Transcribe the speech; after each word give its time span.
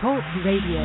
Talk 0.00 0.22
Radio. 0.46 0.80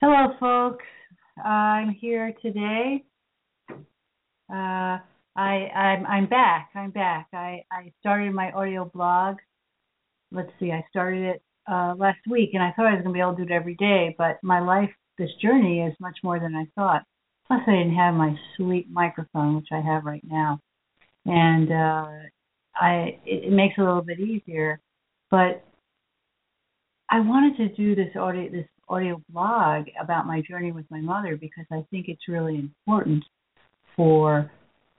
Hello, 0.00 0.32
folks. 0.40 0.84
I'm 1.44 1.90
here 1.90 2.32
today. 2.40 3.04
Uh, 3.70 4.96
I 5.36 5.68
I'm 5.76 6.06
I'm 6.06 6.26
back. 6.26 6.70
I'm 6.74 6.90
back. 6.90 7.28
I 7.34 7.64
I 7.70 7.92
started 8.00 8.32
my 8.32 8.50
audio 8.52 8.90
blog. 8.94 9.36
Let's 10.32 10.48
see. 10.58 10.72
I 10.72 10.82
started 10.88 11.34
it 11.34 11.42
uh, 11.70 11.94
last 11.98 12.20
week, 12.30 12.50
and 12.54 12.62
I 12.62 12.72
thought 12.72 12.86
I 12.86 12.94
was 12.94 13.02
gonna 13.02 13.12
be 13.12 13.20
able 13.20 13.36
to 13.36 13.44
do 13.44 13.52
it 13.52 13.54
every 13.54 13.74
day, 13.74 14.14
but 14.16 14.38
my 14.42 14.60
life, 14.60 14.90
this 15.18 15.28
journey, 15.42 15.82
is 15.82 15.92
much 16.00 16.16
more 16.24 16.40
than 16.40 16.54
I 16.54 16.64
thought. 16.74 17.02
Plus, 17.46 17.60
I 17.66 17.72
didn't 17.72 17.94
have 17.96 18.14
my 18.14 18.34
sweet 18.56 18.90
microphone, 18.90 19.56
which 19.56 19.68
I 19.70 19.82
have 19.82 20.06
right 20.06 20.24
now, 20.24 20.60
and 21.26 21.70
uh, 21.70 22.06
I 22.74 23.18
it, 23.26 23.44
it 23.44 23.52
makes 23.52 23.74
it 23.76 23.82
a 23.82 23.84
little 23.84 24.00
bit 24.00 24.18
easier. 24.18 24.80
But 25.34 25.64
I 27.10 27.18
wanted 27.18 27.56
to 27.56 27.74
do 27.74 27.96
this 27.96 28.14
audio 28.14 28.48
this 28.52 28.68
audio 28.88 29.20
blog 29.30 29.86
about 30.00 30.28
my 30.28 30.40
journey 30.48 30.70
with 30.70 30.88
my 30.92 31.00
mother 31.00 31.36
because 31.36 31.64
I 31.72 31.84
think 31.90 32.06
it's 32.06 32.28
really 32.28 32.54
important 32.54 33.24
for 33.96 34.48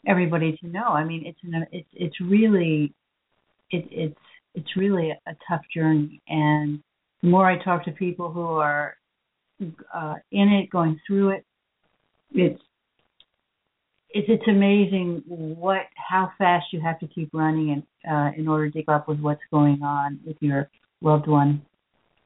everybody 0.05 0.57
to 0.57 0.67
know. 0.67 0.87
I 0.87 1.05
mean, 1.05 1.25
it's 1.25 1.39
an, 1.43 1.65
it's 1.71 1.87
it's 1.93 2.19
really 2.19 2.93
it, 3.71 3.87
it's 3.89 4.19
it's 4.55 4.75
really 4.75 5.11
a, 5.11 5.35
tough 5.47 5.61
journey, 5.73 6.21
and 6.27 6.83
the 7.21 7.29
more 7.29 7.49
I 7.49 7.57
talk 7.63 7.85
to 7.85 7.91
people 7.93 8.29
who 8.29 8.41
are 8.41 8.97
uh, 9.93 10.15
in 10.33 10.49
it, 10.49 10.69
going 10.69 10.99
through 11.07 11.29
it, 11.29 11.45
it's 12.33 12.61
it's 14.15 14.29
it's 14.29 14.47
amazing 14.47 15.21
what 15.27 15.81
how 15.95 16.31
fast 16.37 16.67
you 16.71 16.79
have 16.79 16.97
to 16.99 17.07
keep 17.07 17.29
running 17.33 17.71
and 17.71 17.83
uh, 18.09 18.31
in 18.39 18.47
order 18.47 18.67
to 18.67 18.71
keep 18.71 18.87
up 18.87 19.09
with 19.09 19.19
what's 19.19 19.41
going 19.51 19.83
on 19.83 20.19
with 20.25 20.37
your 20.39 20.69
loved 21.01 21.27
one. 21.27 21.61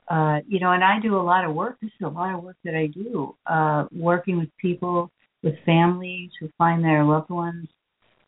Uh, 0.08 0.38
you 0.48 0.60
know, 0.60 0.72
and 0.72 0.84
I 0.84 1.00
do 1.02 1.16
a 1.16 1.22
lot 1.22 1.45
of 1.45 1.56
work. 1.56 1.78
This 1.82 1.92
is 2.00 2.06
a 2.06 2.10
lot 2.10 2.36
of 2.36 2.44
work 2.44 2.58
that 2.64 2.76
I 2.76 2.88
do, 2.88 3.36
uh, 3.48 3.86
working 3.92 4.38
with 4.38 4.50
people, 4.60 5.12
with 5.44 5.56
families 5.66 6.30
who 6.40 6.50
find 6.58 6.84
their 6.84 7.04
loved 7.04 7.30
ones 7.30 7.67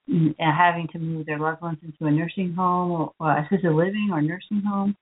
and 0.07 0.35
having 0.39 0.87
to 0.93 0.99
move 0.99 1.27
their 1.27 1.39
loved 1.39 1.61
ones 1.61 1.77
into 1.83 2.05
a 2.05 2.11
nursing 2.11 2.53
home 2.53 2.91
or, 2.91 3.11
or 3.19 3.37
assisted 3.37 3.71
living 3.71 4.09
or 4.11 4.21
nursing 4.21 4.63
home, 4.67 4.95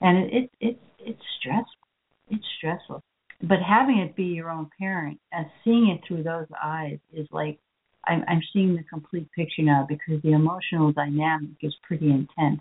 and 0.00 0.18
it, 0.18 0.32
it 0.32 0.50
it's 0.60 0.80
it's 1.00 1.22
stressful. 1.40 1.88
It's 2.30 2.44
stressful, 2.58 3.02
but 3.42 3.58
having 3.58 3.98
it 3.98 4.14
be 4.14 4.24
your 4.24 4.50
own 4.50 4.70
parent 4.78 5.18
and 5.32 5.46
seeing 5.64 5.88
it 5.88 6.06
through 6.06 6.22
those 6.22 6.46
eyes 6.62 6.98
is 7.12 7.26
like 7.32 7.58
I'm, 8.06 8.24
I'm 8.28 8.42
seeing 8.52 8.76
the 8.76 8.82
complete 8.84 9.28
picture 9.32 9.62
now 9.62 9.86
because 9.88 10.22
the 10.22 10.32
emotional 10.32 10.92
dynamic 10.92 11.56
is 11.62 11.74
pretty 11.82 12.10
intense. 12.10 12.60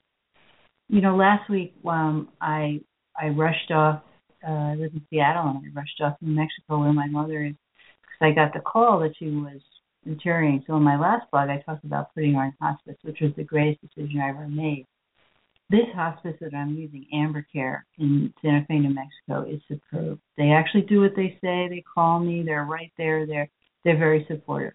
You 0.89 1.01
know, 1.01 1.15
last 1.15 1.49
week 1.49 1.73
um, 1.85 2.29
I 2.41 2.81
I 3.19 3.29
rushed 3.29 3.71
off. 3.71 4.01
Uh, 4.45 4.51
I 4.51 4.75
live 4.75 4.91
in 4.93 5.01
Seattle, 5.09 5.47
and 5.47 5.59
I 5.59 5.79
rushed 5.79 6.01
off 6.01 6.19
to 6.19 6.25
New 6.25 6.35
Mexico 6.35 6.79
where 6.79 6.93
my 6.93 7.07
mother 7.07 7.45
is 7.45 7.53
because 8.01 8.19
I 8.21 8.31
got 8.31 8.53
the 8.53 8.59
call 8.59 8.99
that 8.99 9.13
she 9.17 9.29
was 9.29 9.61
deteriorating. 10.05 10.63
So 10.67 10.75
in 10.75 10.83
my 10.83 10.99
last 10.99 11.29
blog, 11.31 11.49
I 11.49 11.61
talked 11.65 11.85
about 11.85 12.13
putting 12.13 12.33
her 12.33 12.45
in 12.45 12.53
hospice, 12.61 12.97
which 13.03 13.19
was 13.21 13.31
the 13.37 13.43
greatest 13.43 13.81
decision 13.81 14.19
I 14.19 14.29
ever 14.29 14.47
made. 14.47 14.85
This 15.69 15.87
hospice 15.95 16.35
that 16.41 16.53
I'm 16.53 16.75
using, 16.75 17.05
Amber 17.13 17.45
Care 17.51 17.85
in 17.97 18.33
Santa 18.41 18.65
Fe, 18.67 18.79
New 18.79 18.93
Mexico, 18.93 19.49
is 19.49 19.61
superb. 19.67 20.19
They 20.37 20.51
actually 20.51 20.83
do 20.83 21.01
what 21.01 21.15
they 21.15 21.37
say. 21.41 21.67
They 21.69 21.83
call 21.93 22.19
me. 22.19 22.43
They're 22.43 22.65
right 22.65 22.91
there. 22.97 23.25
They're 23.25 23.49
they're 23.83 23.97
very 23.97 24.25
supportive. 24.29 24.73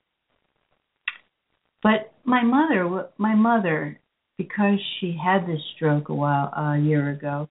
But 1.88 2.12
my 2.22 2.42
mother, 2.42 3.08
my 3.16 3.34
mother, 3.34 3.98
because 4.36 4.78
she 5.00 5.16
had 5.16 5.46
this 5.46 5.62
stroke 5.74 6.10
a 6.10 6.14
while 6.14 6.52
a 6.54 6.76
year 6.76 7.08
ago, 7.08 7.48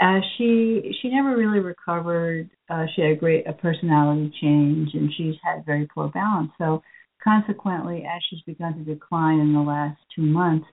uh, 0.00 0.18
she 0.36 0.92
she 1.00 1.08
never 1.08 1.36
really 1.36 1.60
recovered. 1.60 2.50
Uh, 2.68 2.86
she 2.92 3.02
had 3.02 3.12
a 3.12 3.14
great 3.14 3.46
a 3.46 3.52
personality 3.52 4.32
change, 4.42 4.88
and 4.94 5.08
she's 5.16 5.36
had 5.40 5.64
very 5.64 5.86
poor 5.86 6.08
balance. 6.08 6.50
So 6.58 6.82
consequently, 7.22 7.98
as 8.04 8.20
she's 8.28 8.42
begun 8.42 8.74
to 8.74 8.82
decline 8.82 9.38
in 9.38 9.52
the 9.52 9.60
last 9.60 10.00
two 10.16 10.22
months, 10.22 10.66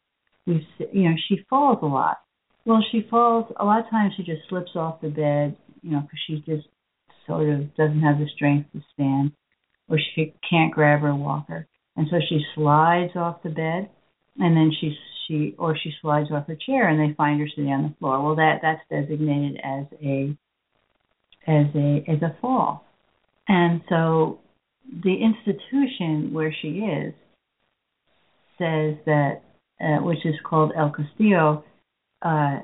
we 0.48 0.68
you 0.92 1.08
know 1.08 1.16
she 1.28 1.46
falls 1.48 1.78
a 1.84 1.86
lot. 1.86 2.18
Well, 2.66 2.84
she 2.92 3.06
falls 3.12 3.46
a 3.60 3.64
lot 3.64 3.86
of 3.86 3.92
times. 3.92 4.14
She 4.18 4.24
just 4.24 4.50
slips 4.50 4.72
off 4.76 5.02
the 5.02 5.10
bed, 5.10 5.56
you 5.84 5.92
know, 5.92 6.00
because 6.00 6.20
she 6.26 6.38
just 6.52 6.68
sort 7.28 7.48
of 7.48 7.76
doesn't 7.76 8.02
have 8.02 8.18
the 8.18 8.28
strength 8.34 8.72
to 8.72 8.82
stand, 8.92 9.34
or 9.88 10.00
she 10.16 10.34
can't 10.50 10.74
grab 10.74 11.02
her 11.02 11.14
walker 11.14 11.68
and 11.96 12.08
so 12.10 12.18
she 12.28 12.44
slides 12.56 13.14
off 13.16 13.44
the 13.44 13.50
bed 13.50 13.90
and 14.38 14.58
then 14.58 14.72
she 14.80 14.96
she 15.28 15.56
or 15.58 15.78
she 15.78 15.92
slides 16.02 16.30
off 16.32 16.48
her 16.48 16.58
chair 16.66 16.90
and 16.90 17.00
they 17.00 17.16
find 17.16 17.40
her 17.40 17.48
sitting 17.48 17.72
on 17.72 17.84
the 17.84 17.96
floor. 18.00 18.22
Well 18.22 18.36
that 18.36 18.60
that's 18.62 18.82
designated 18.90 19.60
as 19.64 19.86
a 20.04 20.36
as 21.48 21.68
a 21.76 22.04
as 22.08 22.22
a 22.22 22.36
fall. 22.42 22.86
And 23.48 23.82
so 23.90 24.40
the 25.04 25.16
institution 25.16 26.34
where 26.34 26.54
she 26.62 26.80
is 26.80 27.14
says 28.58 28.96
that 29.06 29.42
uh, 29.82 30.02
which 30.04 30.26
is 30.26 30.36
called 30.44 30.72
El 30.78 30.92
Castillo 30.92 31.64
uh, 32.22 32.60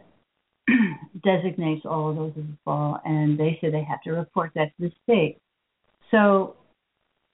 designates 1.23 1.85
all 1.85 2.09
of 2.09 2.15
those 2.15 2.33
as 2.37 2.43
a 2.43 2.57
fall 2.63 2.99
and 3.05 3.39
they 3.39 3.57
say 3.61 3.69
they 3.69 3.83
have 3.83 4.01
to 4.03 4.11
report 4.11 4.51
that 4.55 4.75
to 4.77 4.89
the 4.89 4.91
state. 5.03 5.37
So 6.11 6.55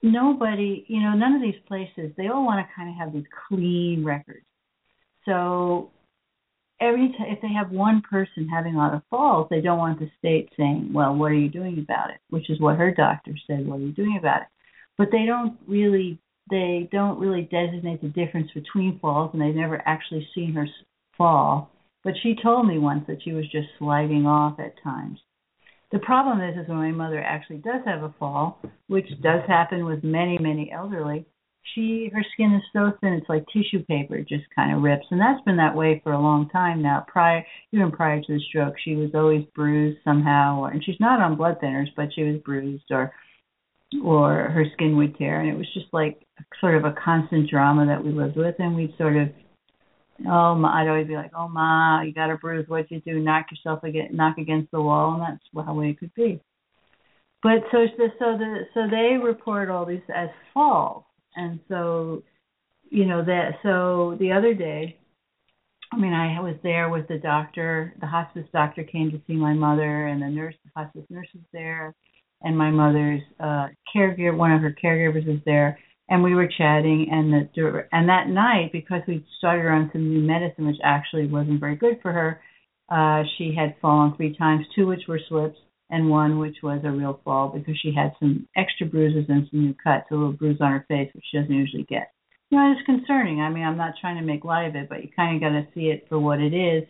nobody, 0.02 0.84
you 0.88 1.00
know, 1.00 1.14
none 1.14 1.34
of 1.34 1.42
these 1.42 1.60
places, 1.66 2.12
they 2.16 2.28
all 2.28 2.44
want 2.44 2.66
to 2.66 2.74
kind 2.74 2.90
of 2.90 2.96
have 2.96 3.12
these 3.12 3.26
clean 3.48 4.04
records. 4.04 4.46
So 5.24 5.90
every 6.80 7.08
time, 7.16 7.28
if 7.28 7.40
they 7.40 7.52
have 7.52 7.70
one 7.70 8.02
person 8.08 8.48
having 8.48 8.74
a 8.74 8.78
lot 8.78 8.94
of 8.94 9.02
falls, 9.10 9.48
they 9.50 9.60
don't 9.60 9.78
want 9.78 9.98
the 9.98 10.10
state 10.18 10.50
saying, 10.56 10.90
well, 10.92 11.14
what 11.14 11.32
are 11.32 11.34
you 11.34 11.48
doing 11.48 11.78
about 11.78 12.10
it? 12.10 12.18
Which 12.30 12.50
is 12.50 12.60
what 12.60 12.76
her 12.76 12.92
doctor 12.92 13.32
said, 13.46 13.66
what 13.66 13.76
are 13.76 13.82
you 13.82 13.92
doing 13.92 14.16
about 14.18 14.42
it? 14.42 14.48
But 14.98 15.08
they 15.10 15.26
don't 15.26 15.58
really, 15.66 16.18
they 16.50 16.88
don't 16.92 17.18
really 17.18 17.42
designate 17.42 18.00
the 18.02 18.08
difference 18.08 18.50
between 18.54 18.98
falls, 19.00 19.30
and 19.32 19.42
they've 19.42 19.54
never 19.54 19.82
actually 19.86 20.26
seen 20.34 20.54
her 20.54 20.66
fall. 21.16 21.70
But 22.04 22.14
she 22.22 22.36
told 22.40 22.68
me 22.68 22.78
once 22.78 23.04
that 23.08 23.22
she 23.24 23.32
was 23.32 23.50
just 23.50 23.68
sliding 23.78 24.26
off 24.26 24.60
at 24.60 24.80
times. 24.82 25.18
The 25.92 25.98
problem 26.00 26.40
is, 26.40 26.56
is 26.56 26.68
when 26.68 26.78
my 26.78 26.90
mother 26.90 27.22
actually 27.22 27.58
does 27.58 27.82
have 27.84 28.02
a 28.02 28.14
fall, 28.18 28.60
which 28.88 29.08
does 29.22 29.42
happen 29.46 29.84
with 29.84 30.02
many, 30.02 30.36
many 30.38 30.70
elderly, 30.72 31.26
she 31.74 32.10
her 32.12 32.24
skin 32.32 32.54
is 32.54 32.62
so 32.72 32.92
thin 33.00 33.12
it's 33.12 33.28
like 33.28 33.44
tissue 33.52 33.84
paper, 33.84 34.16
it 34.16 34.28
just 34.28 34.44
kind 34.54 34.74
of 34.74 34.82
rips, 34.82 35.06
and 35.10 35.20
that's 35.20 35.42
been 35.44 35.56
that 35.56 35.74
way 35.74 36.00
for 36.02 36.12
a 36.12 36.20
long 36.20 36.48
time 36.50 36.82
now. 36.82 37.04
Prior, 37.08 37.44
even 37.72 37.90
prior 37.90 38.20
to 38.20 38.32
the 38.34 38.40
stroke, 38.48 38.74
she 38.82 38.94
was 38.94 39.10
always 39.14 39.44
bruised 39.54 39.98
somehow, 40.04 40.60
or, 40.60 40.70
and 40.70 40.84
she's 40.84 41.00
not 41.00 41.20
on 41.20 41.36
blood 41.36 41.58
thinners, 41.62 41.88
but 41.96 42.08
she 42.14 42.22
was 42.22 42.40
bruised, 42.44 42.84
or 42.90 43.12
or 44.04 44.50
her 44.50 44.64
skin 44.74 44.96
would 44.96 45.16
tear, 45.16 45.40
and 45.40 45.48
it 45.48 45.56
was 45.56 45.72
just 45.74 45.86
like 45.92 46.20
sort 46.60 46.76
of 46.76 46.84
a 46.84 46.94
constant 47.02 47.48
drama 47.48 47.86
that 47.86 48.02
we 48.02 48.10
lived 48.10 48.36
with, 48.36 48.54
and 48.58 48.74
we'd 48.74 48.96
sort 48.98 49.16
of 49.16 49.28
oh 50.24 50.54
my, 50.54 50.82
I'd 50.82 50.88
always 50.88 51.06
be 51.06 51.16
like, 51.16 51.32
oh 51.36 51.48
ma, 51.48 52.02
you 52.02 52.12
got 52.12 52.30
a 52.30 52.36
bruise. 52.36 52.68
What'd 52.68 52.90
you 52.90 53.00
do? 53.00 53.18
Knock 53.18 53.46
yourself 53.50 53.82
against, 53.84 54.14
knock 54.14 54.38
against 54.38 54.70
the 54.70 54.80
wall, 54.80 55.14
and 55.14 55.22
that's 55.22 55.66
how 55.66 55.80
it 55.80 55.98
could 55.98 56.14
be. 56.14 56.40
But 57.42 57.64
so 57.70 57.86
so 58.18 58.38
the 58.38 58.60
so 58.74 58.88
they 58.90 59.16
report 59.22 59.70
all 59.70 59.84
these 59.84 60.00
as 60.14 60.28
falls, 60.54 61.04
and 61.36 61.60
so 61.68 62.22
you 62.90 63.04
know 63.04 63.24
that 63.24 63.56
so 63.62 64.16
the 64.18 64.32
other 64.32 64.54
day, 64.54 64.98
I 65.92 65.96
mean 65.96 66.12
I 66.12 66.40
was 66.40 66.56
there 66.62 66.88
with 66.88 67.08
the 67.08 67.18
doctor. 67.18 67.94
The 68.00 68.06
hospice 68.06 68.46
doctor 68.52 68.84
came 68.84 69.10
to 69.10 69.20
see 69.26 69.34
my 69.34 69.52
mother, 69.52 70.06
and 70.06 70.22
the 70.22 70.28
nurse, 70.28 70.54
the 70.64 70.70
hospice 70.74 71.04
nurse 71.10 71.28
was 71.34 71.44
there, 71.52 71.94
and 72.42 72.56
my 72.56 72.70
mother's 72.70 73.22
uh 73.38 73.68
caregiver, 73.94 74.36
one 74.36 74.52
of 74.52 74.62
her 74.62 74.74
caregivers 74.82 75.26
was 75.26 75.40
there 75.44 75.78
and 76.08 76.22
we 76.22 76.34
were 76.34 76.48
chatting 76.48 77.08
and 77.10 77.32
the 77.32 77.86
and 77.92 78.08
that 78.08 78.28
night 78.28 78.70
because 78.72 79.02
we 79.08 79.24
started 79.38 79.62
her 79.62 79.72
on 79.72 79.90
some 79.92 80.08
new 80.08 80.20
medicine 80.20 80.66
which 80.66 80.76
actually 80.82 81.26
wasn't 81.26 81.60
very 81.60 81.76
good 81.76 81.98
for 82.02 82.12
her 82.12 82.40
uh 82.90 83.22
she 83.36 83.54
had 83.56 83.74
fallen 83.80 84.14
three 84.16 84.36
times 84.36 84.64
two 84.74 84.86
which 84.86 85.06
were 85.08 85.20
slips 85.28 85.58
and 85.90 86.08
one 86.08 86.38
which 86.38 86.56
was 86.62 86.80
a 86.84 86.90
real 86.90 87.20
fall 87.24 87.48
because 87.48 87.78
she 87.80 87.92
had 87.94 88.12
some 88.18 88.46
extra 88.56 88.86
bruises 88.86 89.24
and 89.28 89.46
some 89.50 89.60
new 89.64 89.74
cuts 89.82 90.06
a 90.10 90.14
little 90.14 90.32
bruise 90.32 90.60
on 90.60 90.72
her 90.72 90.84
face 90.88 91.10
which 91.14 91.24
she 91.30 91.38
doesn't 91.38 91.52
usually 91.54 91.84
get. 91.84 92.10
You 92.50 92.58
know 92.58 92.72
it's 92.72 92.86
concerning. 92.86 93.40
I 93.40 93.50
mean 93.50 93.64
i'm 93.64 93.76
not 93.76 93.94
trying 94.00 94.16
to 94.16 94.22
make 94.22 94.44
light 94.44 94.66
of 94.66 94.76
it 94.76 94.88
but 94.88 95.02
you 95.02 95.10
kind 95.14 95.36
of 95.36 95.42
got 95.42 95.58
to 95.58 95.66
see 95.74 95.86
it 95.86 96.06
for 96.08 96.18
what 96.18 96.40
it 96.40 96.54
is. 96.54 96.84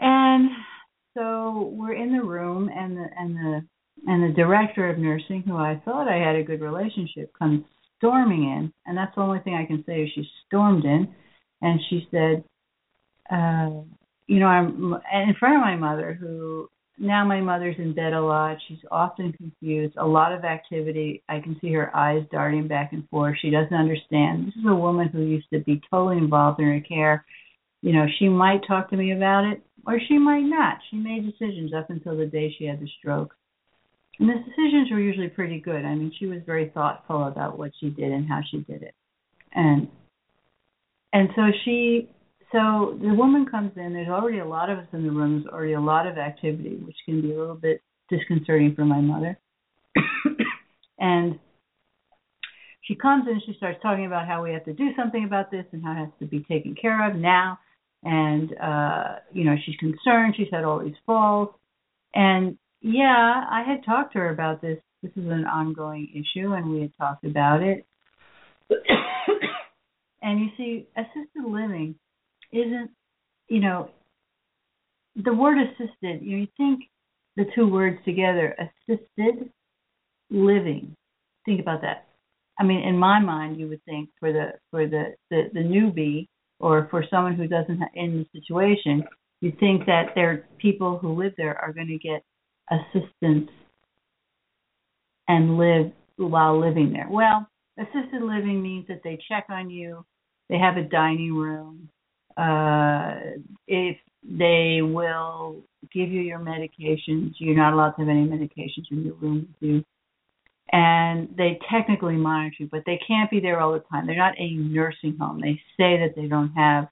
And 0.00 0.50
so 1.14 1.72
we're 1.74 1.94
in 1.94 2.16
the 2.16 2.22
room, 2.22 2.70
and 2.74 2.96
the 2.96 3.06
and 3.16 3.36
the 3.36 3.66
and 4.06 4.22
the 4.22 4.34
director 4.34 4.88
of 4.88 4.98
nursing, 4.98 5.42
who 5.46 5.56
I 5.56 5.80
thought 5.84 6.08
I 6.08 6.16
had 6.16 6.36
a 6.36 6.42
good 6.42 6.60
relationship, 6.60 7.32
comes 7.38 7.64
storming 7.98 8.44
in, 8.44 8.72
and 8.86 8.96
that's 8.96 9.14
the 9.14 9.20
only 9.20 9.40
thing 9.40 9.54
I 9.54 9.66
can 9.66 9.84
say 9.86 10.02
is 10.02 10.10
she 10.14 10.26
stormed 10.46 10.84
in, 10.84 11.12
and 11.62 11.80
she 11.90 12.08
said, 12.10 12.44
uh, 13.30 13.82
you 14.26 14.38
know, 14.38 14.46
I'm 14.46 14.94
in 15.12 15.34
front 15.38 15.56
of 15.56 15.60
my 15.60 15.76
mother, 15.76 16.16
who 16.18 16.68
now 16.98 17.24
my 17.24 17.40
mother's 17.40 17.76
in 17.78 17.94
bed 17.94 18.12
a 18.12 18.20
lot. 18.20 18.58
She's 18.68 18.78
often 18.90 19.32
confused, 19.32 19.94
a 19.96 20.06
lot 20.06 20.32
of 20.32 20.44
activity. 20.44 21.22
I 21.28 21.40
can 21.40 21.56
see 21.60 21.72
her 21.72 21.94
eyes 21.96 22.24
darting 22.30 22.68
back 22.68 22.92
and 22.92 23.08
forth. 23.08 23.36
She 23.40 23.50
doesn't 23.50 23.74
understand. 23.74 24.46
This 24.46 24.56
is 24.56 24.66
a 24.68 24.74
woman 24.74 25.08
who 25.08 25.22
used 25.22 25.48
to 25.52 25.60
be 25.60 25.80
totally 25.90 26.18
involved 26.18 26.60
in 26.60 26.66
her 26.66 26.80
care. 26.80 27.24
You 27.82 27.94
know, 27.94 28.06
she 28.18 28.28
might 28.28 28.66
talk 28.66 28.90
to 28.90 28.96
me 28.96 29.12
about 29.12 29.44
it, 29.44 29.62
or 29.86 29.98
she 30.08 30.18
might 30.18 30.42
not. 30.42 30.78
She 30.90 30.96
made 30.96 31.24
decisions 31.24 31.72
up 31.72 31.88
until 31.90 32.16
the 32.16 32.26
day 32.26 32.54
she 32.56 32.66
had 32.66 32.80
the 32.80 32.88
stroke. 32.98 33.34
And 34.20 34.28
the 34.28 34.34
decisions 34.34 34.90
were 34.90 35.00
usually 35.00 35.28
pretty 35.28 35.58
good. 35.58 35.84
I 35.84 35.94
mean, 35.94 36.12
she 36.18 36.26
was 36.26 36.40
very 36.44 36.68
thoughtful 36.74 37.26
about 37.26 37.58
what 37.58 37.72
she 37.80 37.88
did 37.88 38.12
and 38.12 38.28
how 38.28 38.40
she 38.50 38.58
did 38.58 38.82
it. 38.82 38.94
And 39.52 39.88
and 41.12 41.30
so 41.34 41.42
she 41.64 42.10
so 42.52 42.98
the 43.00 43.14
woman 43.14 43.46
comes 43.50 43.72
in, 43.76 43.94
there's 43.94 44.08
already 44.08 44.38
a 44.38 44.46
lot 44.46 44.68
of 44.68 44.78
us 44.78 44.86
in 44.92 45.04
the 45.04 45.10
room, 45.10 45.40
there's 45.40 45.52
already 45.52 45.72
a 45.72 45.80
lot 45.80 46.06
of 46.06 46.18
activity, 46.18 46.76
which 46.84 46.96
can 47.06 47.22
be 47.22 47.32
a 47.32 47.38
little 47.38 47.54
bit 47.54 47.80
disconcerting 48.10 48.74
for 48.74 48.84
my 48.84 49.00
mother. 49.00 49.38
and 50.98 51.38
she 52.82 52.94
comes 52.94 53.24
in, 53.26 53.34
and 53.34 53.42
she 53.46 53.54
starts 53.56 53.78
talking 53.82 54.04
about 54.04 54.26
how 54.26 54.42
we 54.42 54.52
have 54.52 54.64
to 54.66 54.74
do 54.74 54.90
something 54.96 55.24
about 55.24 55.50
this 55.50 55.64
and 55.72 55.82
how 55.82 55.92
it 55.92 55.96
has 55.96 56.08
to 56.18 56.26
be 56.26 56.40
taken 56.40 56.74
care 56.74 57.08
of 57.08 57.16
now. 57.16 57.58
And 58.02 58.50
uh, 58.58 59.16
you 59.32 59.44
know, 59.44 59.56
she's 59.64 59.76
concerned, 59.76 60.34
she's 60.36 60.48
had 60.52 60.64
all 60.64 60.80
these 60.84 60.94
falls. 61.06 61.48
And 62.14 62.58
yeah, 62.80 63.44
I 63.50 63.62
had 63.66 63.84
talked 63.84 64.12
to 64.14 64.20
her 64.20 64.30
about 64.30 64.62
this. 64.62 64.78
This 65.02 65.12
is 65.16 65.26
an 65.26 65.44
ongoing 65.46 66.08
issue 66.12 66.52
and 66.52 66.70
we 66.70 66.82
had 66.82 66.92
talked 66.98 67.24
about 67.24 67.62
it. 67.62 67.86
and 70.22 70.40
you 70.40 70.48
see, 70.56 70.86
assisted 70.96 71.44
living 71.44 71.94
isn't, 72.52 72.90
you 73.48 73.60
know, 73.60 73.90
the 75.16 75.34
word 75.34 75.58
assisted, 75.58 76.22
you, 76.22 76.36
know, 76.36 76.42
you 76.42 76.46
think 76.56 76.80
the 77.36 77.44
two 77.54 77.68
words 77.68 77.98
together, 78.04 78.54
assisted 78.58 79.50
living. 80.30 80.94
Think 81.44 81.60
about 81.60 81.82
that. 81.82 82.06
I 82.58 82.64
mean, 82.64 82.86
in 82.86 82.96
my 82.96 83.20
mind, 83.20 83.58
you 83.58 83.68
would 83.68 83.84
think 83.84 84.10
for 84.20 84.32
the 84.32 84.52
for 84.70 84.86
the 84.86 85.14
the, 85.30 85.44
the 85.54 85.60
newbie 85.60 86.28
or 86.58 86.88
for 86.90 87.04
someone 87.10 87.34
who 87.34 87.46
doesn't 87.46 87.78
have, 87.78 87.88
in 87.94 88.26
the 88.32 88.40
situation, 88.40 89.02
you 89.40 89.52
think 89.58 89.86
that 89.86 90.10
there 90.14 90.46
people 90.58 90.98
who 90.98 91.14
live 91.14 91.32
there 91.38 91.56
are 91.56 91.72
going 91.72 91.88
to 91.88 91.98
get 91.98 92.22
assistance 92.70 93.50
and 95.28 95.58
live 95.58 95.92
while 96.16 96.60
living 96.60 96.92
there. 96.92 97.06
Well, 97.10 97.48
assisted 97.78 98.22
living 98.22 98.62
means 98.62 98.86
that 98.88 99.00
they 99.02 99.18
check 99.28 99.46
on 99.48 99.70
you, 99.70 100.04
they 100.48 100.58
have 100.58 100.76
a 100.76 100.82
dining 100.82 101.34
room, 101.34 101.88
uh, 102.36 103.14
if 103.66 103.96
they 104.22 104.80
will 104.82 105.62
give 105.92 106.10
you 106.10 106.20
your 106.20 106.38
medications, 106.38 107.34
you're 107.38 107.56
not 107.56 107.72
allowed 107.72 107.92
to 107.92 108.00
have 108.00 108.08
any 108.08 108.26
medications 108.26 108.90
in 108.90 109.04
your 109.04 109.14
room 109.14 109.48
with 109.48 109.70
you. 109.70 109.84
And 110.72 111.34
they 111.36 111.58
technically 111.70 112.16
monitor 112.16 112.54
you, 112.60 112.68
but 112.70 112.82
they 112.86 113.00
can't 113.06 113.30
be 113.30 113.40
there 113.40 113.60
all 113.60 113.72
the 113.72 113.82
time. 113.90 114.06
They're 114.06 114.16
not 114.16 114.38
a 114.38 114.54
nursing 114.54 115.16
home. 115.18 115.40
They 115.40 115.60
say 115.76 115.98
that 115.98 116.14
they 116.14 116.28
don't 116.28 116.52
have 116.52 116.88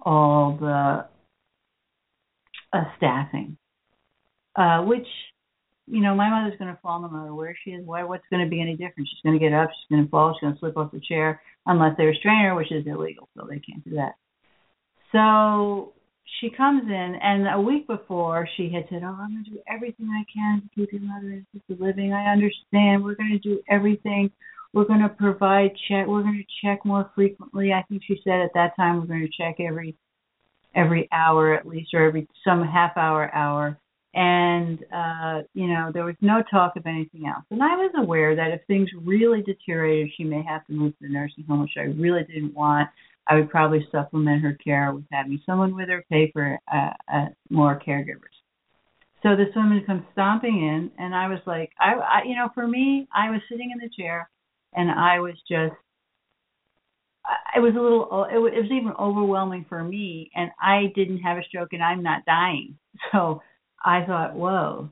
all 0.00 0.56
the 0.58 1.06
uh, 2.72 2.84
staffing, 2.96 3.58
uh, 4.56 4.82
which 4.82 5.06
you 5.86 6.00
know, 6.00 6.14
my 6.14 6.28
mother's 6.28 6.58
going 6.58 6.74
to 6.74 6.80
fall 6.82 7.00
no 7.00 7.08
matter 7.08 7.34
where 7.34 7.56
she 7.64 7.70
is. 7.70 7.86
Why? 7.86 8.02
What's 8.02 8.24
going 8.30 8.44
to 8.44 8.50
be 8.50 8.60
any 8.60 8.72
different? 8.72 9.08
She's 9.08 9.22
going 9.22 9.38
to 9.38 9.44
get 9.44 9.54
up. 9.54 9.70
She's 9.70 9.94
going 9.94 10.04
to 10.04 10.10
fall. 10.10 10.34
She's 10.34 10.40
going 10.40 10.54
to 10.54 10.58
slip 10.58 10.76
off 10.76 10.90
the 10.90 11.00
chair, 11.00 11.40
unless 11.66 11.96
they 11.96 12.04
restrain 12.04 12.44
her, 12.44 12.54
which 12.54 12.72
is 12.72 12.86
illegal, 12.86 13.28
so 13.36 13.46
they 13.48 13.60
can't 13.60 13.84
do 13.84 13.94
that. 13.94 14.14
So 15.12 15.92
she 16.40 16.50
comes 16.50 16.82
in, 16.84 17.18
and 17.22 17.46
a 17.48 17.60
week 17.60 17.86
before, 17.86 18.48
she 18.56 18.68
had 18.72 18.84
said, 18.90 19.02
"Oh, 19.04 19.16
I'm 19.18 19.32
going 19.32 19.44
to 19.44 19.50
do 19.50 19.60
everything 19.68 20.08
I 20.10 20.24
can 20.32 20.62
to 20.62 20.68
keep 20.74 20.92
your 20.92 21.02
mother 21.02 21.28
in 21.28 21.46
assisted 21.54 21.80
living. 21.80 22.12
I 22.12 22.32
understand. 22.32 23.04
We're 23.04 23.14
going 23.14 23.38
to 23.40 23.48
do 23.48 23.60
everything. 23.70 24.30
We're 24.72 24.84
going 24.86 25.02
to 25.02 25.08
provide 25.08 25.70
check. 25.88 26.06
We're 26.08 26.22
going 26.22 26.44
to 26.44 26.66
check 26.66 26.84
more 26.84 27.10
frequently. 27.14 27.72
I 27.72 27.82
think 27.88 28.02
she 28.06 28.20
said 28.24 28.40
at 28.40 28.50
that 28.54 28.74
time 28.76 29.00
we're 29.00 29.06
going 29.06 29.26
to 29.26 29.42
check 29.42 29.60
every 29.60 29.94
every 30.74 31.08
hour 31.12 31.54
at 31.54 31.66
least, 31.66 31.94
or 31.94 32.04
every 32.04 32.26
some 32.44 32.64
half 32.64 32.96
hour 32.96 33.32
hour." 33.32 33.78
And 34.16 34.82
uh, 34.94 35.42
you 35.52 35.66
know, 35.68 35.90
there 35.92 36.06
was 36.06 36.16
no 36.22 36.42
talk 36.50 36.76
of 36.76 36.86
anything 36.86 37.26
else. 37.26 37.44
And 37.50 37.62
I 37.62 37.76
was 37.76 37.92
aware 37.98 38.34
that 38.34 38.50
if 38.50 38.62
things 38.66 38.88
really 39.04 39.42
deteriorated, 39.42 40.10
she 40.16 40.24
may 40.24 40.42
have 40.42 40.66
to 40.66 40.72
move 40.72 40.92
to 40.92 41.06
the 41.06 41.12
nursing 41.12 41.44
home, 41.46 41.60
which 41.60 41.76
I 41.76 41.82
really 41.82 42.24
didn't 42.24 42.54
want. 42.54 42.88
I 43.28 43.34
would 43.34 43.50
probably 43.50 43.86
supplement 43.92 44.42
her 44.42 44.56
care 44.64 44.90
with 44.94 45.04
having 45.12 45.38
someone 45.44 45.74
with 45.74 45.90
her 45.90 46.02
pay 46.10 46.30
for 46.32 46.58
uh, 46.72 46.90
uh, 47.12 47.26
more 47.50 47.78
caregivers. 47.86 48.32
So 49.22 49.36
this 49.36 49.54
woman 49.54 49.84
comes 49.84 50.02
stomping 50.12 50.56
in, 50.56 50.90
and 50.98 51.14
I 51.14 51.28
was 51.28 51.40
like, 51.46 51.72
I, 51.78 51.94
I, 51.94 52.22
you 52.26 52.36
know, 52.36 52.48
for 52.54 52.66
me, 52.66 53.08
I 53.14 53.30
was 53.30 53.40
sitting 53.50 53.70
in 53.70 53.78
the 53.78 53.90
chair, 54.02 54.30
and 54.72 54.90
I 54.90 55.20
was 55.20 55.34
just, 55.48 55.74
it 57.54 57.60
was 57.60 57.74
a 57.76 57.80
little, 57.80 58.04
it 58.32 58.38
was, 58.38 58.52
it 58.56 58.60
was 58.60 58.70
even 58.70 58.92
overwhelming 58.98 59.66
for 59.68 59.82
me, 59.82 60.30
and 60.34 60.50
I 60.62 60.92
didn't 60.94 61.18
have 61.18 61.38
a 61.38 61.44
stroke, 61.48 61.72
and 61.72 61.82
I'm 61.82 62.02
not 62.02 62.24
dying, 62.24 62.78
so 63.12 63.42
I 63.84 64.04
thought, 64.04 64.34
whoa. 64.34 64.90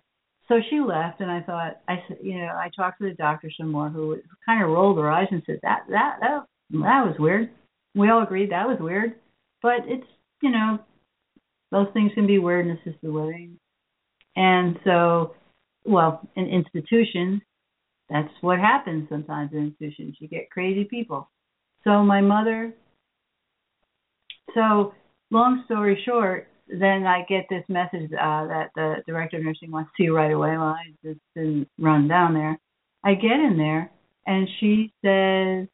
So 0.48 0.60
she 0.68 0.80
left, 0.80 1.20
and 1.20 1.30
I 1.30 1.40
thought, 1.40 1.80
I, 1.88 2.04
you 2.22 2.38
know, 2.38 2.52
I 2.54 2.70
talked 2.76 3.00
to 3.00 3.08
the 3.08 3.14
doctor 3.14 3.50
some 3.56 3.70
more, 3.70 3.88
who 3.88 4.18
kind 4.44 4.62
of 4.62 4.70
rolled 4.70 4.98
her 4.98 5.10
eyes 5.10 5.28
and 5.30 5.42
said, 5.46 5.60
that, 5.62 5.84
that, 5.88 6.18
that, 6.20 6.44
that 6.70 7.06
was 7.06 7.16
weird 7.18 7.50
we 7.94 8.10
all 8.10 8.22
agreed 8.22 8.50
that 8.50 8.66
was 8.66 8.78
weird, 8.80 9.14
but 9.62 9.80
it's 9.86 10.06
you 10.42 10.50
know 10.50 10.78
those 11.70 11.86
things 11.92 12.12
can 12.14 12.26
be 12.26 12.38
weird 12.38 12.66
in 12.66 12.72
assisted 12.72 13.10
living, 13.10 13.58
and 14.36 14.78
so 14.84 15.34
well 15.84 16.26
in 16.36 16.46
institutions 16.46 17.40
that's 18.10 18.32
what 18.42 18.58
happens 18.58 19.08
sometimes 19.08 19.52
in 19.52 19.58
institutions 19.58 20.16
you 20.20 20.28
get 20.28 20.50
crazy 20.50 20.84
people. 20.84 21.30
So 21.84 22.02
my 22.02 22.20
mother. 22.20 22.72
So 24.54 24.94
long 25.30 25.62
story 25.64 26.00
short, 26.04 26.48
then 26.68 27.06
I 27.06 27.24
get 27.28 27.46
this 27.50 27.64
message 27.68 28.10
uh, 28.12 28.46
that 28.46 28.70
the 28.74 28.96
director 29.06 29.36
of 29.38 29.44
nursing 29.44 29.70
wants 29.70 29.90
to 29.96 30.04
see 30.04 30.08
right 30.08 30.32
away. 30.32 30.50
Well, 30.50 30.68
I 30.68 30.92
just 31.04 31.20
didn't 31.34 31.68
run 31.78 32.08
down 32.08 32.34
there. 32.34 32.58
I 33.04 33.14
get 33.14 33.32
in 33.32 33.56
there, 33.58 33.90
and 34.26 34.48
she 34.60 34.92
says, 35.04 35.68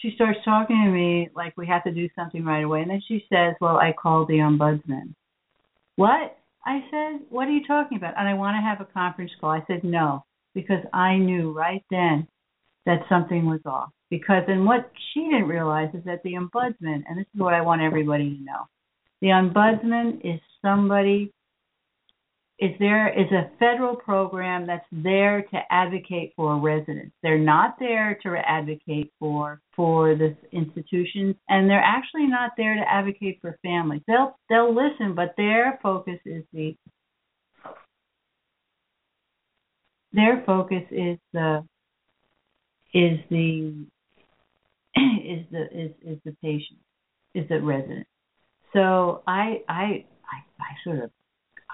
she 0.00 0.12
starts 0.14 0.38
talking 0.44 0.82
to 0.84 0.90
me 0.90 1.28
like 1.34 1.56
we 1.56 1.66
have 1.66 1.84
to 1.84 1.92
do 1.92 2.08
something 2.16 2.44
right 2.44 2.64
away. 2.64 2.80
And 2.80 2.90
then 2.90 3.02
she 3.06 3.24
says, 3.32 3.54
Well, 3.60 3.76
I 3.76 3.92
called 3.92 4.28
the 4.28 4.38
ombudsman. 4.38 5.14
What? 5.96 6.38
I 6.64 6.80
said, 6.90 7.20
What 7.28 7.48
are 7.48 7.52
you 7.52 7.66
talking 7.66 7.98
about? 7.98 8.14
And 8.18 8.28
I 8.28 8.34
want 8.34 8.56
to 8.56 8.62
have 8.62 8.80
a 8.80 8.90
conference 8.92 9.30
call. 9.40 9.50
I 9.50 9.62
said, 9.66 9.84
No, 9.84 10.24
because 10.54 10.82
I 10.92 11.16
knew 11.16 11.52
right 11.52 11.84
then 11.90 12.26
that 12.86 13.00
something 13.08 13.46
was 13.46 13.60
off. 13.66 13.90
Because, 14.10 14.42
and 14.48 14.66
what 14.66 14.90
she 15.12 15.20
didn't 15.20 15.48
realize 15.48 15.94
is 15.94 16.04
that 16.04 16.22
the 16.24 16.34
ombudsman, 16.34 17.02
and 17.08 17.18
this 17.18 17.26
is 17.34 17.40
what 17.40 17.54
I 17.54 17.60
want 17.60 17.82
everybody 17.82 18.36
to 18.36 18.44
know 18.44 18.66
the 19.20 19.28
ombudsman 19.28 20.20
is 20.24 20.40
somebody 20.62 21.32
is 22.58 22.72
there 22.78 23.08
is 23.08 23.30
a 23.32 23.50
federal 23.58 23.96
program 23.96 24.66
that's 24.66 24.84
there 24.92 25.40
to 25.40 25.58
advocate 25.70 26.34
for 26.36 26.58
residents. 26.58 27.14
They're 27.22 27.38
not 27.38 27.76
there 27.78 28.18
to 28.22 28.36
advocate 28.36 29.12
for 29.18 29.62
for 29.74 30.14
the 30.14 30.36
institutions, 30.52 31.36
and 31.48 31.70
they're 31.70 31.82
actually 31.82 32.26
not 32.26 32.52
there 32.58 32.74
to 32.74 32.82
advocate 32.86 33.38
for 33.40 33.58
families. 33.62 34.02
They'll 34.06 34.38
they'll 34.48 34.74
listen, 34.74 35.14
but 35.14 35.34
their 35.36 35.78
focus 35.82 36.18
is 36.26 36.44
the 36.52 36.76
their 40.12 40.42
focus 40.44 40.82
is 40.90 41.18
the 41.32 41.64
is 42.92 43.18
the 43.30 43.86
is 44.96 45.46
the 45.50 45.62
is 45.72 45.92
is 46.02 46.18
the 46.24 46.36
patient 46.42 46.78
is 47.34 47.48
the 47.48 47.60
resident. 47.60 48.06
So 48.72 49.22
I 49.26 49.62
I 49.68 50.04
I, 50.24 50.42
I 50.60 50.74
sort 50.84 51.04
of 51.04 51.10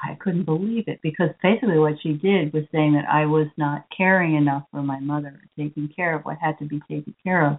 I 0.03 0.15
couldn't 0.21 0.45
believe 0.45 0.85
it 0.89 1.01
because 1.03 1.31
basically 1.43 1.79
what 1.79 1.95
she 2.03 2.13
did 2.15 2.53
was 2.53 2.65
saying 2.73 2.95
that 2.95 3.09
I 3.09 3.27
was 3.27 3.47
not 3.57 3.87
caring 3.97 4.35
enough 4.35 4.65
for 4.71 4.83
my 4.83 5.01
mother, 5.01 5.41
taking 5.59 5.89
care 5.95 6.15
of 6.15 6.23
what 6.25 6.37
had 6.39 6.59
to 6.59 6.67
be 6.67 6.81
taken 6.81 7.15
care 7.25 7.51
of. 7.51 7.59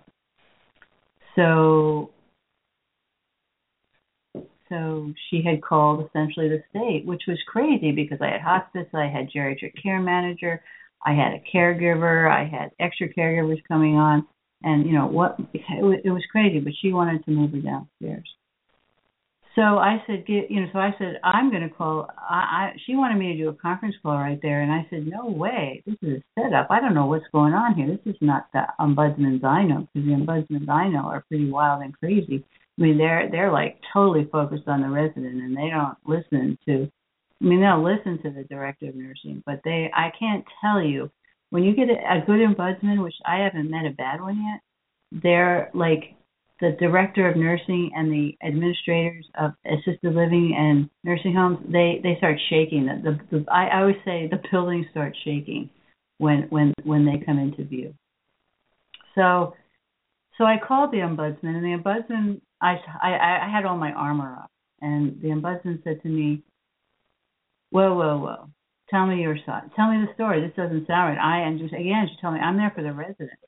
So 1.35 2.11
so 4.69 5.13
she 5.29 5.41
had 5.41 5.61
called 5.61 6.07
essentially 6.07 6.49
the 6.49 6.61
state, 6.69 7.05
which 7.05 7.23
was 7.27 7.37
crazy 7.47 7.91
because 7.91 8.19
I 8.21 8.27
had 8.27 8.41
hospice, 8.41 8.87
I 8.93 9.07
had 9.07 9.29
geriatric 9.29 9.81
care 9.81 10.01
manager, 10.01 10.61
I 11.05 11.13
had 11.13 11.33
a 11.33 11.43
caregiver, 11.55 12.29
I 12.29 12.45
had 12.45 12.71
extra 12.79 13.07
caregivers 13.13 13.63
coming 13.67 13.95
on, 13.95 14.27
and 14.63 14.85
you 14.85 14.93
know 14.93 15.07
what? 15.07 15.37
It 15.53 16.11
was 16.11 16.23
crazy, 16.31 16.59
but 16.59 16.73
she 16.81 16.93
wanted 16.93 17.23
to 17.25 17.31
move 17.31 17.51
her 17.51 17.59
downstairs. 17.59 18.27
so 19.57 19.79
I 19.79 20.03
said, 20.05 20.27
get, 20.27 20.51
you 20.51 20.61
know, 20.61 20.67
so 20.71 20.79
I 20.79 20.93
said, 20.99 21.19
I'm 21.23 21.49
going 21.49 21.63
to 21.63 21.69
call. 21.69 22.07
I, 22.17 22.35
I, 22.35 22.73
she 22.85 22.95
wanted 22.95 23.17
me 23.17 23.33
to 23.33 23.37
do 23.37 23.49
a 23.49 23.53
conference 23.53 23.95
call 24.03 24.15
right 24.15 24.39
there, 24.41 24.61
and 24.61 24.71
I 24.71 24.85
said, 24.89 25.07
no 25.07 25.25
way, 25.27 25.81
this 25.85 25.95
is 26.03 26.21
a 26.21 26.41
setup. 26.41 26.67
I 26.69 26.79
don't 26.79 26.93
know 26.93 27.07
what's 27.07 27.25
going 27.31 27.53
on 27.53 27.73
here. 27.73 27.87
This 27.87 28.13
is 28.13 28.21
not 28.21 28.47
the 28.53 28.67
ombudsmans 28.79 29.43
I 29.43 29.63
know, 29.63 29.87
because 29.93 30.07
the 30.07 30.13
ombudsmans 30.13 30.69
I 30.69 30.89
know 30.89 31.05
are 31.05 31.25
pretty 31.27 31.49
wild 31.49 31.81
and 31.81 31.97
crazy. 31.97 32.43
I 32.77 32.81
mean, 32.81 32.97
they're 32.99 33.27
they're 33.31 33.51
like 33.51 33.79
totally 33.91 34.27
focused 34.31 34.67
on 34.67 34.81
the 34.81 34.89
resident, 34.89 35.41
and 35.41 35.57
they 35.57 35.69
don't 35.71 35.97
listen 36.05 36.57
to. 36.67 36.91
I 37.41 37.45
mean, 37.45 37.61
they'll 37.61 37.83
listen 37.83 38.21
to 38.23 38.31
the 38.31 38.43
director 38.43 38.89
of 38.89 38.95
nursing, 38.95 39.43
but 39.45 39.61
they, 39.63 39.91
I 39.93 40.11
can't 40.17 40.43
tell 40.61 40.81
you, 40.81 41.11
when 41.49 41.63
you 41.63 41.75
get 41.75 41.89
a, 41.89 42.17
a 42.17 42.25
good 42.25 42.39
ombudsman, 42.39 43.03
which 43.03 43.13
I 43.25 43.37
haven't 43.37 43.69
met 43.69 43.85
a 43.85 43.91
bad 43.91 44.21
one 44.21 44.37
yet, 44.37 45.21
they're 45.23 45.69
like 45.73 46.15
the 46.59 46.75
director 46.79 47.29
of 47.29 47.37
nursing 47.37 47.91
and 47.95 48.11
the 48.11 48.35
administrators 48.45 49.25
of 49.39 49.51
assisted 49.65 50.15
living 50.15 50.55
and 50.57 50.89
nursing 51.03 51.33
homes 51.33 51.59
they 51.71 51.99
they 52.01 52.15
start 52.17 52.37
shaking. 52.49 52.87
The, 52.87 53.19
the, 53.31 53.37
the 53.39 53.51
I, 53.51 53.79
always 53.79 53.95
say 54.03 54.27
the 54.27 54.41
buildings 54.51 54.87
start 54.91 55.15
shaking 55.23 55.69
when 56.17 56.47
when 56.49 56.73
when 56.83 57.05
they 57.05 57.23
come 57.23 57.37
into 57.37 57.63
view. 57.63 57.93
So 59.15 59.53
so 60.37 60.45
I 60.45 60.57
called 60.57 60.91
the 60.91 60.97
ombudsman 60.97 61.55
and 61.55 61.63
the 61.63 61.77
ombudsman 61.77 62.41
I 62.61 62.77
I, 63.01 63.45
I 63.45 63.51
had 63.51 63.65
all 63.65 63.77
my 63.77 63.91
armor 63.91 64.37
up 64.41 64.51
and 64.81 65.21
the 65.21 65.29
ombudsman 65.29 65.83
said 65.83 66.01
to 66.01 66.09
me 66.09 66.43
whoa 67.71 67.93
whoa 67.93 68.17
whoa 68.17 68.49
tell 68.89 69.05
me 69.05 69.21
your 69.21 69.37
side 69.45 69.69
tell 69.75 69.91
me 69.91 70.05
the 70.05 70.13
story 70.13 70.41
this 70.41 70.55
doesn't 70.55 70.87
sound 70.87 71.15
right 71.15 71.23
I 71.23 71.47
and 71.47 71.59
just 71.59 71.73
again 71.73 72.07
she 72.09 72.21
told 72.21 72.35
me 72.35 72.39
I'm 72.39 72.57
there 72.57 72.71
for 72.73 72.83
the 72.83 72.93
residents 72.93 73.41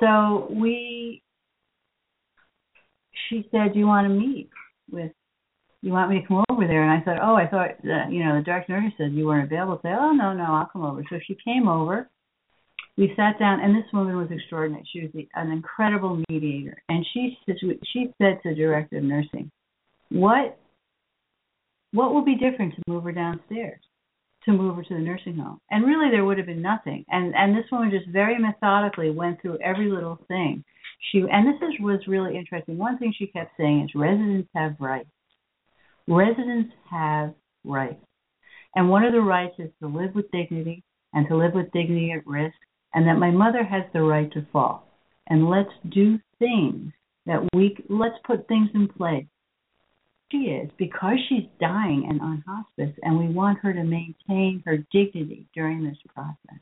so 0.00 0.48
we 0.50 1.22
she 3.28 3.48
said, 3.50 3.72
"Do 3.72 3.78
you 3.78 3.86
want 3.86 4.08
to 4.08 4.14
meet 4.14 4.50
with? 4.90 5.12
You 5.82 5.92
want 5.92 6.10
me 6.10 6.20
to 6.20 6.26
come 6.26 6.44
over 6.50 6.66
there?" 6.66 6.82
And 6.82 6.90
I 6.90 7.04
said, 7.04 7.18
"Oh, 7.22 7.34
I 7.34 7.46
thought 7.46 7.82
that, 7.84 8.10
you 8.10 8.24
know 8.24 8.36
the 8.36 8.42
director 8.42 8.80
nurse 8.80 8.92
said 8.96 9.12
you 9.12 9.26
weren't 9.26 9.44
available." 9.44 9.80
I 9.84 9.88
said, 9.88 9.98
"Oh 9.98 10.12
no, 10.12 10.32
no, 10.32 10.44
I'll 10.44 10.70
come 10.72 10.82
over." 10.82 11.04
So 11.08 11.18
she 11.26 11.36
came 11.44 11.68
over. 11.68 12.10
We 12.96 13.14
sat 13.16 13.38
down, 13.38 13.60
and 13.60 13.74
this 13.74 13.90
woman 13.92 14.16
was 14.16 14.30
extraordinary. 14.30 14.86
She 14.92 15.02
was 15.02 15.10
the, 15.14 15.28
an 15.34 15.50
incredible 15.50 16.22
mediator, 16.28 16.82
and 16.88 17.06
she 17.12 17.38
she 17.46 18.12
said 18.18 18.40
to 18.42 18.50
the 18.50 18.54
director 18.54 18.98
of 18.98 19.04
nursing, 19.04 19.50
"What 20.10 20.58
what 21.92 22.12
will 22.12 22.24
be 22.24 22.36
different 22.36 22.74
to 22.74 22.82
move 22.86 23.04
her 23.04 23.12
downstairs?" 23.12 23.80
to 24.46 24.52
move 24.52 24.74
her 24.74 24.82
to 24.82 24.94
the 24.94 25.00
nursing 25.00 25.36
home. 25.36 25.60
And 25.70 25.84
really 25.84 26.10
there 26.10 26.24
would 26.24 26.38
have 26.38 26.46
been 26.46 26.62
nothing. 26.62 27.04
And 27.10 27.34
and 27.36 27.54
this 27.54 27.70
woman 27.70 27.90
just 27.90 28.08
very 28.08 28.38
methodically 28.38 29.10
went 29.10 29.42
through 29.42 29.58
every 29.58 29.90
little 29.90 30.16
thing 30.28 30.64
she 31.00 31.24
and 31.30 31.46
this 31.46 31.68
is 31.68 31.80
was 31.80 32.00
really 32.06 32.36
interesting. 32.36 32.76
One 32.76 32.98
thing 32.98 33.12
she 33.16 33.26
kept 33.26 33.56
saying 33.56 33.84
is 33.84 33.94
residents 33.94 34.48
have 34.54 34.76
rights. 34.78 35.08
Residents 36.06 36.72
have 36.90 37.34
rights. 37.64 38.04
And 38.74 38.88
one 38.88 39.04
of 39.04 39.12
the 39.12 39.20
rights 39.20 39.54
is 39.58 39.70
to 39.80 39.88
live 39.88 40.14
with 40.14 40.30
dignity 40.30 40.84
and 41.12 41.26
to 41.28 41.36
live 41.36 41.54
with 41.54 41.72
dignity 41.72 42.12
at 42.12 42.26
risk, 42.26 42.54
and 42.94 43.06
that 43.06 43.18
my 43.18 43.30
mother 43.30 43.64
has 43.64 43.82
the 43.92 44.02
right 44.02 44.30
to 44.32 44.46
fall. 44.52 44.86
And 45.28 45.48
let's 45.48 45.70
do 45.88 46.18
things 46.38 46.92
that 47.26 47.40
we 47.54 47.76
let's 47.88 48.16
put 48.24 48.46
things 48.46 48.68
in 48.74 48.88
place. 48.88 49.26
She 50.30 50.38
is 50.38 50.70
because 50.78 51.16
she's 51.28 51.46
dying 51.60 52.06
and 52.08 52.20
on 52.20 52.44
hospice, 52.46 52.96
and 53.02 53.18
we 53.18 53.32
want 53.32 53.58
her 53.60 53.72
to 53.72 53.82
maintain 53.82 54.62
her 54.64 54.78
dignity 54.92 55.46
during 55.54 55.82
this 55.82 55.98
process. 56.14 56.60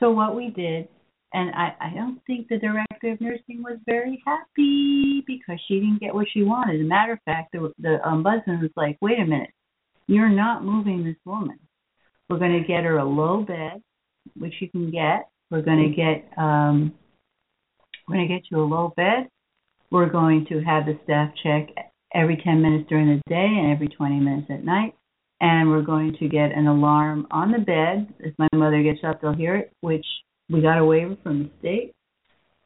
So 0.00 0.10
what 0.10 0.34
we 0.34 0.50
did 0.50 0.88
and 1.32 1.50
I, 1.54 1.74
I 1.80 1.94
don't 1.94 2.20
think 2.26 2.48
the 2.48 2.58
director 2.58 3.12
of 3.12 3.20
nursing 3.20 3.62
was 3.62 3.78
very 3.86 4.20
happy 4.26 5.22
because 5.26 5.60
she 5.68 5.74
didn't 5.74 6.00
get 6.00 6.14
what 6.14 6.26
she 6.32 6.42
wanted. 6.42 6.76
As 6.76 6.80
a 6.80 6.88
matter 6.88 7.12
of 7.12 7.20
fact, 7.24 7.52
the, 7.52 7.72
the 7.78 7.98
ombudsman 8.04 8.60
was 8.60 8.70
like, 8.76 8.98
wait 9.00 9.20
a 9.20 9.24
minute, 9.24 9.50
you're 10.08 10.28
not 10.28 10.64
moving 10.64 11.04
this 11.04 11.16
woman. 11.24 11.58
We're 12.28 12.38
going 12.38 12.60
to 12.60 12.66
get 12.66 12.84
her 12.84 12.98
a 12.98 13.04
low 13.04 13.42
bed, 13.42 13.80
which 14.36 14.54
you 14.60 14.68
can 14.70 14.90
get. 14.90 15.28
We're 15.50 15.62
going 15.62 15.88
to 15.88 15.96
get 15.96 16.38
um, 16.38 16.94
we're 18.08 18.16
going 18.16 18.28
to 18.28 18.34
get 18.34 18.44
you 18.50 18.60
a 18.60 18.64
low 18.64 18.92
bed. 18.96 19.28
We're 19.90 20.10
going 20.10 20.46
to 20.48 20.60
have 20.60 20.86
the 20.86 20.98
staff 21.04 21.32
check 21.42 21.89
every 22.14 22.40
10 22.42 22.62
minutes 22.62 22.88
during 22.88 23.06
the 23.06 23.22
day 23.28 23.46
and 23.58 23.72
every 23.72 23.88
20 23.88 24.20
minutes 24.20 24.48
at 24.50 24.64
night. 24.64 24.94
And 25.40 25.70
we're 25.70 25.82
going 25.82 26.16
to 26.20 26.28
get 26.28 26.52
an 26.52 26.66
alarm 26.66 27.26
on 27.30 27.50
the 27.52 27.58
bed. 27.58 28.12
If 28.18 28.34
my 28.38 28.48
mother 28.52 28.82
gets 28.82 29.00
up, 29.06 29.20
they'll 29.20 29.32
hear 29.32 29.56
it, 29.56 29.72
which 29.80 30.04
we 30.50 30.60
got 30.60 30.78
a 30.78 30.84
waiver 30.84 31.16
from 31.22 31.44
the 31.44 31.50
state. 31.60 31.94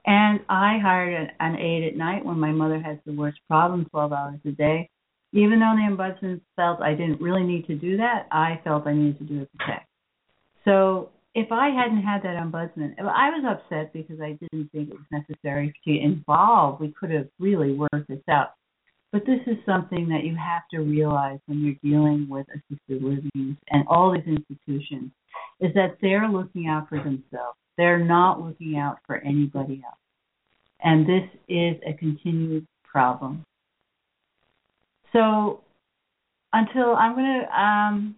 And 0.06 0.40
I 0.48 0.78
hired 0.82 1.14
an, 1.14 1.30
an 1.40 1.56
aide 1.56 1.84
at 1.88 1.96
night 1.96 2.24
when 2.24 2.38
my 2.38 2.50
mother 2.50 2.80
has 2.80 2.98
the 3.06 3.12
worst 3.12 3.38
problem, 3.48 3.86
12 3.90 4.12
hours 4.12 4.40
a 4.44 4.50
day. 4.50 4.90
Even 5.32 5.60
though 5.60 5.74
the 5.76 5.94
ombudsman 5.94 6.40
felt 6.56 6.80
I 6.80 6.94
didn't 6.94 7.20
really 7.20 7.42
need 7.42 7.66
to 7.66 7.74
do 7.74 7.96
that, 7.96 8.26
I 8.30 8.60
felt 8.64 8.86
I 8.86 8.94
needed 8.94 9.18
to 9.18 9.24
do 9.24 9.42
it 9.42 9.50
to 9.52 9.58
protect. 9.58 9.88
So 10.64 11.10
if 11.34 11.50
I 11.50 11.70
hadn't 11.70 12.02
had 12.02 12.22
that 12.22 12.36
ombudsman, 12.36 12.94
I 13.00 13.30
was 13.30 13.44
upset 13.44 13.92
because 13.92 14.20
I 14.20 14.38
didn't 14.40 14.70
think 14.70 14.90
it 14.90 14.94
was 14.94 15.06
necessary 15.10 15.74
to 15.84 15.90
involve. 15.90 16.80
We 16.80 16.92
could 16.98 17.10
have 17.10 17.28
really 17.40 17.72
worked 17.72 18.08
this 18.08 18.22
out. 18.28 18.50
But 19.14 19.26
this 19.26 19.38
is 19.46 19.56
something 19.64 20.08
that 20.08 20.24
you 20.24 20.34
have 20.34 20.62
to 20.72 20.80
realize 20.80 21.38
when 21.46 21.60
you're 21.60 21.76
dealing 21.84 22.26
with 22.28 22.48
assisted 22.48 23.00
living 23.00 23.56
and 23.70 23.84
all 23.86 24.12
these 24.12 24.26
institutions, 24.26 25.12
is 25.60 25.72
that 25.74 25.98
they're 26.02 26.28
looking 26.28 26.66
out 26.66 26.88
for 26.88 26.98
themselves. 26.98 27.56
They're 27.78 28.04
not 28.04 28.42
looking 28.42 28.76
out 28.76 28.98
for 29.06 29.18
anybody 29.18 29.80
else. 29.84 30.00
And 30.82 31.06
this 31.06 31.30
is 31.48 31.76
a 31.86 31.92
continued 31.92 32.66
problem. 32.82 33.44
So 35.12 35.60
until 36.52 36.96
I'm 36.96 37.14
going 37.14 37.40
to, 37.40 37.60
um, 37.62 38.16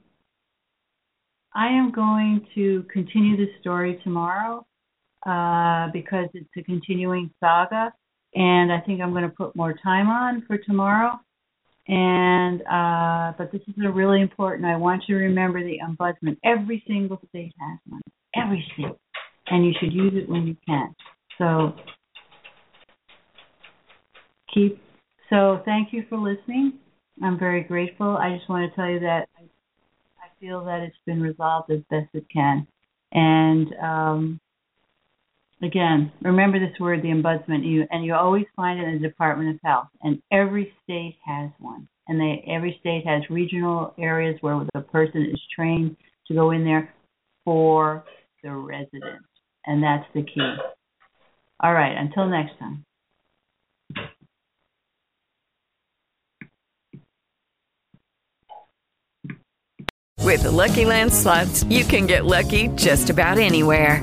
I 1.55 1.67
am 1.67 1.93
going 1.93 2.47
to 2.55 2.87
continue 2.91 3.37
the 3.37 3.53
story 3.61 4.01
tomorrow 4.03 4.65
uh, 5.27 5.89
because 5.93 6.31
it's 6.33 6.49
a 6.57 6.63
continuing 6.63 7.31
saga. 7.39 7.93
And 8.37 8.73
I 8.73 8.81
think 8.81 9.01
I'm 9.01 9.11
going 9.11 9.25
to 9.25 9.29
put 9.31 9.57
more 9.57 9.75
time 9.83 10.09
on 10.09 10.45
for 10.47 10.59
tomorrow. 10.59 11.19
And 11.89 12.63
uh, 12.63 13.33
but 13.39 13.51
this 13.51 13.63
is 13.67 13.75
a 13.85 13.91
really 13.91 14.21
important. 14.21 14.67
I 14.67 14.77
want 14.77 15.05
you 15.09 15.19
to 15.19 15.25
remember 15.25 15.63
the 15.63 15.79
ombudsman. 15.85 16.37
Every 16.45 16.85
single 16.87 17.21
state 17.29 17.55
has 17.59 17.79
one. 17.89 18.03
Every 18.37 18.65
state 18.75 18.93
and 19.49 19.65
you 19.65 19.73
should 19.81 19.93
use 19.93 20.13
it 20.15 20.29
when 20.29 20.47
you 20.47 20.57
can. 20.67 20.95
So 21.39 21.75
keep 24.53 24.81
so 25.31 25.63
thank 25.65 25.93
you 25.93 26.05
for 26.09 26.19
listening. 26.19 26.75
I'm 27.23 27.39
very 27.39 27.63
grateful. 27.63 28.17
I 28.17 28.37
just 28.37 28.49
want 28.49 28.71
to 28.71 28.77
tell 28.77 28.89
you 28.89 29.01
that 29.01 29.29
I, 29.37 29.43
feel 30.39 30.67
that 30.67 30.83
it's 30.83 30.97
been 31.07 31.23
resolved 31.23 31.71
as 31.71 31.79
best 31.89 32.09
it 32.13 32.27
can. 32.31 32.67
And 33.13 33.69
um, 33.83 34.41
again, 35.63 36.13
remember 36.23 36.59
this 36.59 36.79
word, 36.79 37.03
the 37.03 37.09
ombudsman, 37.09 37.65
you, 37.65 37.87
and 37.91 38.05
you 38.05 38.15
always 38.15 38.47
find 38.55 38.81
it 38.81 38.89
in 38.89 39.01
the 39.01 39.09
Department 39.09 39.51
of 39.51 39.61
Health. 39.65 39.89
And 40.03 40.23
every 40.33 40.73
state 40.85 41.17
has 41.25 41.51
one. 41.59 41.89
And 42.09 42.21
they, 42.21 42.45
every 42.49 42.77
state 42.81 43.07
has 43.07 43.23
regional 43.31 43.95
areas 43.99 44.37
where 44.41 44.65
the 44.75 44.81
person 44.81 45.23
is 45.23 45.41
trained 45.55 45.97
to 46.29 46.35
go 46.35 46.53
in 46.53 46.65
there 46.65 46.95
for 47.45 48.05
the 48.43 48.51
resident 48.51 49.23
and 49.67 49.83
that's 49.83 50.07
the 50.15 50.23
key. 50.23 50.57
All 51.61 51.73
right, 51.73 51.97
until 51.97 52.27
next 52.27 52.59
time. 52.59 52.85
With 60.23 60.43
the 60.43 60.51
Lucky 60.51 60.85
Land 60.85 61.13
slots, 61.13 61.65
you 61.65 61.85
can 61.85 62.07
get 62.07 62.25
lucky 62.25 62.69
just 62.69 63.11
about 63.11 63.39
anywhere. 63.39 64.03